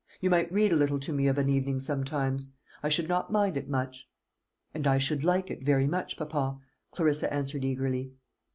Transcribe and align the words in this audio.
You 0.19 0.31
might 0.31 0.51
read 0.51 0.73
a 0.73 0.75
little 0.75 0.99
to 0.99 1.13
me 1.13 1.27
of 1.27 1.37
an 1.37 1.47
evening 1.47 1.79
sometimes. 1.79 2.53
I 2.81 2.89
should 2.89 3.07
not 3.07 3.31
mind 3.31 3.55
it 3.55 3.69
much." 3.69 4.09
"And 4.73 4.87
I 4.87 4.97
should 4.97 5.23
like 5.23 5.51
it 5.51 5.61
very 5.63 5.85
much, 5.85 6.17
papa," 6.17 6.57
Clarissa 6.89 7.31
answered 7.31 7.63
eagerly. 7.63 8.13